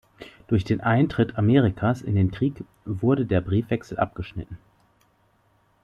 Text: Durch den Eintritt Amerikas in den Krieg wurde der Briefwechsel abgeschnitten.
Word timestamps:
Durch 0.47 0.63
den 0.65 0.81
Eintritt 0.81 1.37
Amerikas 1.37 2.01
in 2.01 2.15
den 2.15 2.31
Krieg 2.31 2.63
wurde 2.85 3.23
der 3.27 3.39
Briefwechsel 3.39 3.99
abgeschnitten. 3.99 4.57